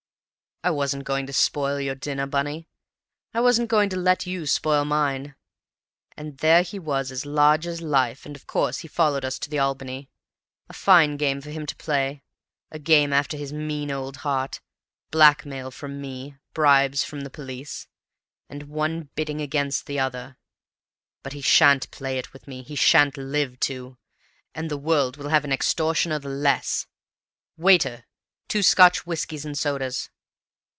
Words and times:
"I 0.63 0.69
wasn't 0.69 1.05
going 1.05 1.25
to 1.25 1.33
spoil 1.33 1.79
your 1.79 1.95
dinner, 1.95 2.27
Bunny, 2.27 2.69
and 3.33 3.39
I 3.39 3.41
wasn't 3.41 3.67
going 3.67 3.89
to 3.89 3.95
let 3.95 4.27
you 4.27 4.45
spoil 4.45 4.85
mine. 4.85 5.33
But 6.15 6.37
there 6.37 6.61
he 6.61 6.77
was 6.77 7.11
as 7.11 7.25
large 7.25 7.65
as 7.65 7.81
life, 7.81 8.27
and, 8.27 8.35
of 8.35 8.45
course, 8.45 8.77
he 8.77 8.87
followed 8.87 9.25
us 9.25 9.39
to 9.39 9.49
the 9.49 9.57
Albany. 9.57 10.11
A 10.69 10.73
fine 10.73 11.17
game 11.17 11.41
for 11.41 11.49
him 11.49 11.65
to 11.65 11.75
play, 11.77 12.21
a 12.69 12.77
game 12.77 13.11
after 13.11 13.37
his 13.37 13.51
mean 13.51 13.89
old 13.89 14.17
heart: 14.17 14.61
blackmail 15.09 15.71
from 15.71 15.99
me, 15.99 16.35
bribes 16.53 17.03
from 17.03 17.21
the 17.21 17.31
police, 17.31 17.87
the 18.47 18.59
one 18.63 19.09
bidding 19.15 19.41
against 19.41 19.87
the 19.87 19.97
other; 19.99 20.37
but 21.23 21.33
he 21.33 21.41
sha'n't 21.41 21.89
play 21.89 22.19
it 22.19 22.33
with 22.33 22.47
me, 22.47 22.61
he 22.61 22.75
sha'n't 22.75 23.17
live 23.17 23.59
to, 23.61 23.97
and 24.53 24.69
the 24.69 24.77
world 24.77 25.17
will 25.17 25.29
have 25.29 25.43
an 25.43 25.51
extortioner 25.51 26.19
the 26.19 26.29
less. 26.29 26.85
Waiter! 27.57 28.05
Two 28.47 28.61
Scotch 28.61 29.07
whiskeys 29.07 29.43
and 29.43 29.57
sodas. 29.57 30.11